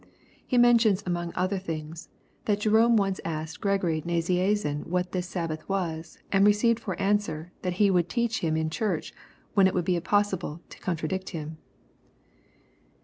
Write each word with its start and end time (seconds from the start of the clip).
He 0.47 0.57
mentions, 0.57 1.03
among 1.05 1.31
other 1.35 1.59
things, 1.59 2.09
that 2.45 2.61
Jerome 2.61 2.97
once 2.97 3.21
asked 3.23 3.61
Gregory 3.61 4.01
Nazianzen 4.03 4.87
what 4.89 5.11
this 5.11 5.29
Sabbath 5.29 5.69
was, 5.69 6.17
and 6.31 6.43
received 6.43 6.79
for 6.79 6.99
answer, 6.99 7.51
that 7.61 7.73
he 7.73 7.91
would 7.91 8.09
teach 8.09 8.39
him 8.39 8.57
in 8.57 8.71
church 8.71 9.13
when 9.53 9.67
it 9.67 9.75
would 9.75 9.85
be 9.85 9.95
impossible 9.97 10.59
to 10.69 10.79
contradict 10.79 11.29
him. 11.37 11.59